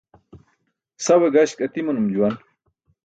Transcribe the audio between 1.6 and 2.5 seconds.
atimanum juwan.